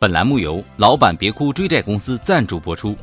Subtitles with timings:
[0.00, 2.96] 本栏目由老板别哭追债公司赞助播出。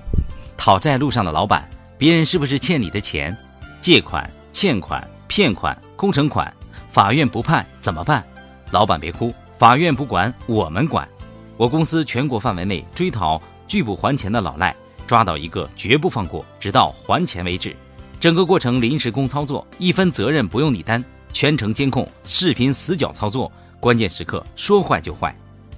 [0.58, 3.38] 讨债路上的老板，别人是不是欠你的钱？
[3.80, 6.52] 借款、欠款、骗款、工程款，
[6.90, 8.26] 法院不判怎么办？
[8.72, 11.08] 老板别哭，法院不管，我们管。
[11.56, 14.76] 我公司全国范围内追讨拒不还钱的老赖，
[15.06, 17.76] 抓到一个绝不放过，直到还钱为止。
[18.20, 25.38] 整个过程临时工操作，一分责任不用你担，全程监控，视频死角操作，关键时刻说坏就坏。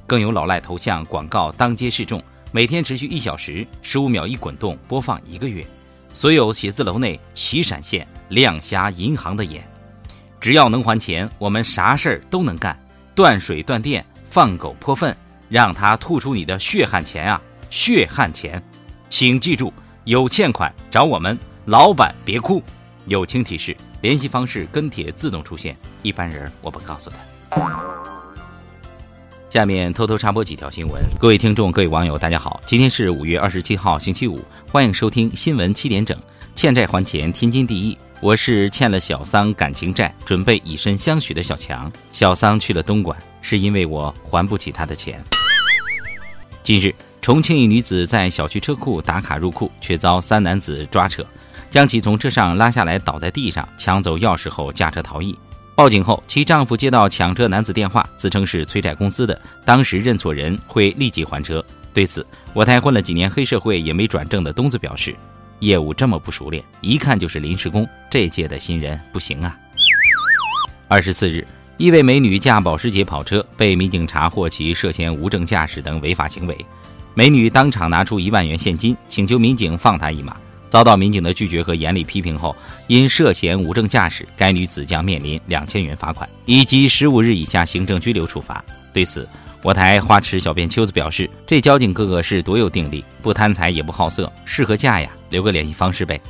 [0.09, 2.19] 更有老赖头像广告当街示众，
[2.51, 5.63] 每天持续一小时，十五秒一滚动播放一个月，
[6.13, 9.63] 所有写字楼内齐闪现，亮瞎银行的眼。
[10.39, 12.75] 只要能还钱，我们啥事儿都能干。
[13.13, 15.15] 断水断电，放狗泼粪，
[15.47, 17.39] 让他吐出你的血汗钱啊！
[17.69, 18.59] 血汗钱，
[19.09, 19.71] 请记住，
[20.05, 22.63] 有欠款找我们，老板别哭。
[23.05, 27.88] 友情提示：联系方式跟帖自动出现，一般人我不告诉他。
[29.49, 31.01] 下面偷偷插播几条新闻。
[31.19, 34.39] 各位听众、各位网友，大家好，今天是五月二十七号，星期五，
[34.71, 36.15] 欢迎收听新闻七点整。
[36.53, 37.97] 欠债还钱，天经地义。
[38.21, 41.91] 我是欠了小桑感情债，准备以身相许的小强。
[42.11, 45.19] 小桑去了东莞，是因为我还不起他的钱。
[46.61, 51.25] 近日，重庆一女子在小区车库打卡入库，却遭三男子抓扯，
[51.71, 55.35] 将其从车上拉下来，倒在地上，抢走钥匙后驾车逃逸。
[55.79, 61.63] 报警后，其丈夫接到抢车男子电话，自称是催债公司的，当时认错人，会立即还车。
[61.93, 65.15] 对此，我台混了几年黑社会也没转正的东子表示，
[65.59, 69.57] 业务这么不熟练，一看就是临时工，这届的新人不行啊。
[70.89, 76.57] 二十四日，一位美女驾保时捷跑车，被民警查获其涉嫌无证驾驶等违法行为，
[77.13, 80.35] 美女当场拿出一万元现金，请求民警放她一马。
[80.69, 82.55] 遭到民警的拒绝和严厉批评后，
[82.87, 88.63] 因涉嫌无证驾驶，该女子将面临两千元罚款以及十五日以下行政拘留处罚。
[88.93, 89.27] 对此，
[89.61, 95.09] 我台花痴小编秋子表示：“这交警哥哥是多有定力，不贪财也不好色，适合嫁呀！
[95.29, 96.21] 留个联系方式呗。”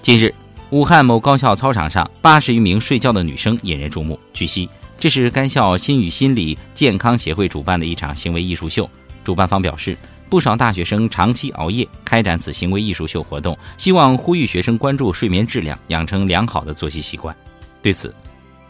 [0.00, 0.32] 近日，
[0.70, 4.18] 武汉某高校操场上八十余名睡觉的女生引人注目。
[4.32, 4.68] 据悉，
[4.98, 8.88] 这是该校心与心理健康协会主办的一场行为艺术秀。
[9.24, 9.96] 主办方表示。
[10.32, 17.36] 不少大学生长期熬夜开展此行为艺术秀活动，希望呼吁学生关注睡眠质量，养成良好的作息习惯。
[17.82, 18.14] 对此，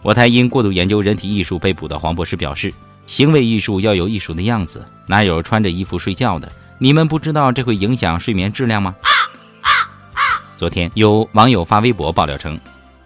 [0.03, 2.75] 我台因过度研究人体艺术被捕的黄博士表示
[3.07, 6.51] ：“行为艺术要有艺术的样子，哪有穿着衣服睡觉的？
[6.79, 8.97] 你们不知道这会影响睡眠质量吗？”
[10.59, 12.59] 昨天，有网友发微博爆料称，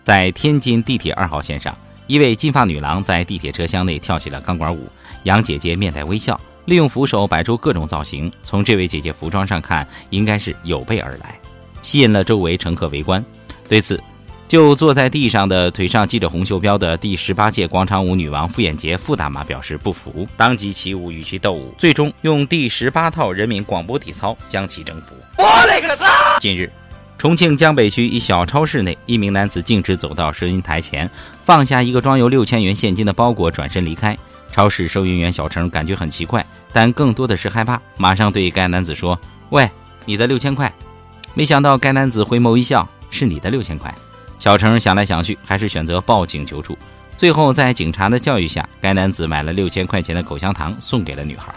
[0.02, 4.88] 在天津地铁二号线上，一位金发女郎在地铁车厢内跳起了钢管舞，
[5.24, 6.40] 杨姐姐面带微笑。
[6.66, 11.38] 利用扶手摆出各种造型，从这位姐姐服装上看，应该是有备而来，
[11.80, 13.24] 吸引了周围乘客围观。
[13.68, 14.00] 对此，
[14.48, 25.14] 就坐在地上的腿上系着红袖标的第十八届广场舞女王傅艳杰傅大妈表示不服，当即起舞与其斗舞，最终用第十八套人民广播体操将其征服。
[25.38, 26.38] 我勒个擦！
[26.40, 26.68] 近日，
[27.16, 31.08] 重庆江北区一小超市内，一名男子径直走到收银台前，
[31.44, 34.18] 放下一个装有六千元现金的包裹，转身离开。
[34.52, 36.44] 超市收银员小程感觉很奇怪，
[36.76, 39.66] 但更多的是害怕，马上对该男子说：“喂，
[40.04, 40.70] 你的六千块。”
[41.32, 43.94] 没想到该男子回眸一笑：“是你的六千块。”
[44.38, 46.76] 小程想来想去，还是选择报警求助。
[47.16, 51.50] 最后在警察的教育下，该男子买了六千块钱的口香糖送给了女孩。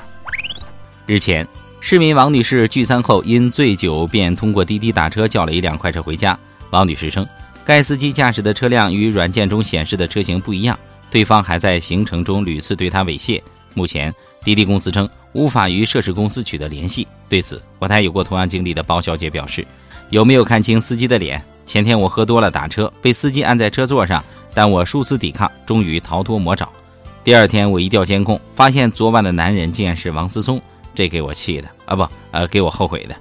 [1.05, 1.45] 日前，
[1.81, 6.39] 市民王女士聚餐后因醉酒，便通过滴滴打车叫了一辆快车回家。
[6.69, 7.27] 王女士称，
[7.65, 10.79] 该司机驾驶的车辆与软件中显示的车型不一样。
[11.11, 13.41] 对方还在行程中屡次对她猥亵。
[13.73, 14.13] 目前，
[14.43, 17.07] 滴滴公司称无法与涉事公司取得联系。
[17.27, 19.65] 对此，我台有过同样经历的包小姐表示
[20.09, 21.43] ：“有没有看清司机的脸？
[21.65, 24.23] 前天我喝多了打车，被司机按在车座上，
[24.53, 26.67] 但我数次抵抗，终于逃脱魔爪。
[27.23, 30.61] 第二天我一调监控，发现昨晚的男人竟然是王思聪，
[30.95, 33.15] 这给我气的啊不，呃，给我后悔的。”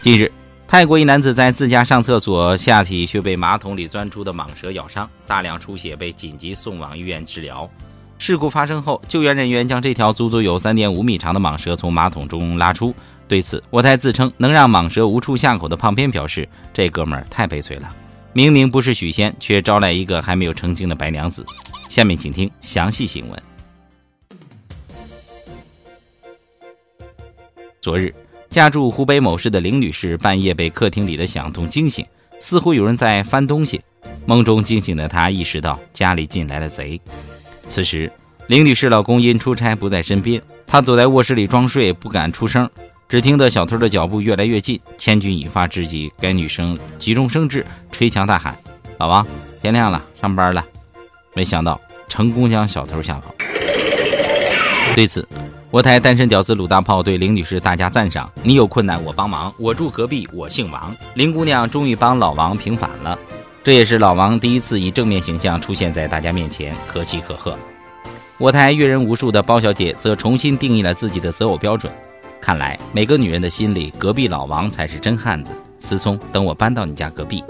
[0.00, 0.30] 近日。
[0.70, 7.66] 泰国一男子在自家上厕所，下体却被马桶里钻出的蟒蛇咬伤，大量出血，被紧急送往医院治疗。
[8.18, 12.94] 事故发生后，救援人员将这条足足有三点五米长的蟒蛇从马桶中拉出。
[13.26, 17.94] 对此，我台自称能让蟒蛇无处下口的胖编表示：“这哥们儿太悲催了，
[18.32, 21.44] 明明不是许仙，却招来一个还没有成精的白娘子。”
[21.88, 23.42] 下面请听详细新闻。
[27.80, 28.14] 昨日。
[28.50, 32.04] 家住湖北某市的林女士半夜被客厅里的响动惊醒，
[32.40, 33.78] 似乎有人在翻东西。
[34.24, 36.98] 梦中惊醒的她意识到家里进来了贼。
[37.68, 38.10] 此时，
[38.46, 42.68] 林女士老公因出差不在身边，她躲在卧室里装睡，不敢出声。
[43.08, 48.54] 只听得小偷的脚步越来越近，千钧一发之际，该女生急中生智，捶墙大喊
[48.98, 49.26] ：“老王，
[49.62, 50.64] 天亮了，上班了！”
[51.34, 53.34] 没想到成功将小偷吓跑。
[54.94, 55.26] 对此，
[55.70, 63.18] 我台单身屌丝鲁大炮对林女士大加赞赏：“你有困难我帮忙，我住隔壁，我姓王。”林姑娘终于帮老王平反了，
[63.64, 67.58] 这也是老王第一次以正面形象出现在大家面前，可喜可贺。
[68.38, 71.92] 我台阅人无数的包小姐则重新定义了自己的择偶标准。
[72.40, 75.52] 看来每个女人的心里，隔壁老王才是真汉子。
[75.80, 77.44] 思聪，等我搬到你家隔壁。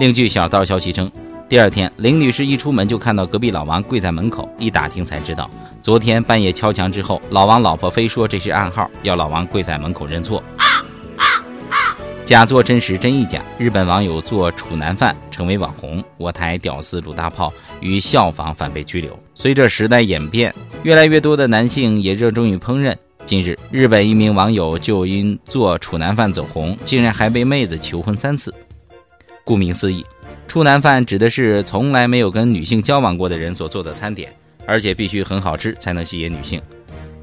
[0.00, 1.10] 另据小道消息称，
[1.48, 5.48] 第二天林女士一出门就看到隔壁老王跪在门口，一打听才知道，
[5.80, 10.42] 昨天半夜敲墙之后，老王老婆非说这是暗号，要老王跪在门口认错。
[12.26, 19.16] 假作真实真亦假，日本网友做处男饭成为网红，我台屌丝鲁大炮与效仿反被拘留。
[19.32, 20.52] 随着时代演变，
[20.82, 22.92] 越来越多的男性也热衷于烹饪。
[23.24, 28.52] 近日，日本一名网友就因做处男饭走红，竟然还被妹子求婚三次。
[29.44, 30.04] 顾名思义，
[30.48, 34.34] 处男饭指的是从来没有跟女性交往过的人所做的餐点，
[34.66, 36.60] 而且必须很好吃才能吸引女性。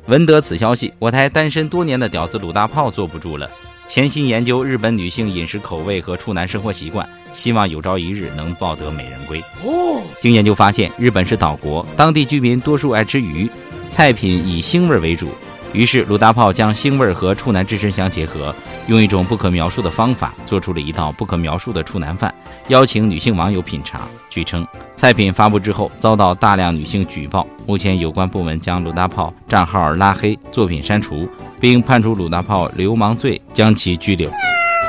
[0.05, 3.51] 闻得此消息，我台单身多年的屌丝鲁大炮坐不住了。
[3.93, 9.39] 潜心研究日本女性饮食口味和处男生活习惯，希望有朝一日能抱得美人归。
[9.63, 13.47] 哦，经研究发现，日本是岛国，当地居民多数爱吃鱼，
[13.91, 15.29] 菜品以腥味为主。
[15.73, 18.55] 于是鲁大炮将腥味和处男之身相结合，
[18.87, 22.33] 用一种不可描述的方法做出了一道不可描述的处男饭，
[22.67, 24.01] 邀请女性网友品尝。
[24.29, 31.27] 据称，菜品发布之后遭到大量女性举报，目前有关部门将鲁大炮账号拉黑，作品删除，
[31.59, 34.29] 并判处鲁大炮流氓罪，将其拘留。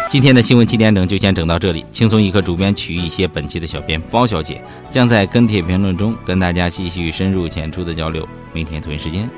[0.09, 8.29] 今天的新闻七点整就先整到这里，轻松一刻主编曲一些本期的小编包小姐将在跟帖评论中跟大家继续深入浅出的交流。
[8.53, 9.29] 明天同一时间，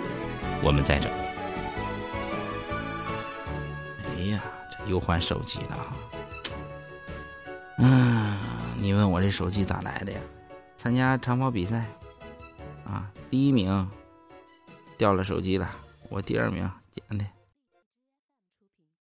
[0.63, 1.26] 我们再整。
[4.87, 5.97] 又换手机了啊！
[7.79, 8.39] 嗯，
[8.77, 10.21] 你问我这手机咋来的呀？
[10.77, 11.85] 参加长跑比赛
[12.85, 13.89] 啊，第一名
[14.97, 15.69] 掉了手机了，
[16.09, 17.25] 我第二名捡的。